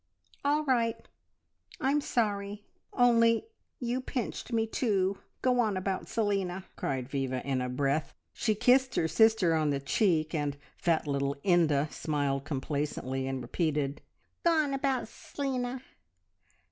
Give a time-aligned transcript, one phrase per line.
[0.43, 0.97] "All right,
[1.79, 3.45] I'm sorry, only
[3.79, 8.11] you pinched me too go on about Selina!" cried Viva in a breath.
[8.33, 14.01] She kissed her sister on the cheek, and fat little Inda smiled complacently, and repeated,
[14.43, 15.83] "Go on 'bout S'lina!"